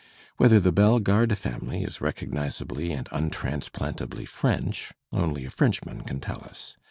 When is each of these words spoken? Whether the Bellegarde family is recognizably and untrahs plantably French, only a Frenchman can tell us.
Whether 0.37 0.59
the 0.59 0.71
Bellegarde 0.71 1.35
family 1.35 1.83
is 1.83 2.01
recognizably 2.01 2.91
and 2.91 3.05
untrahs 3.09 3.69
plantably 3.69 4.27
French, 4.27 4.91
only 5.11 5.45
a 5.45 5.51
Frenchman 5.51 6.01
can 6.05 6.19
tell 6.19 6.43
us. 6.43 6.75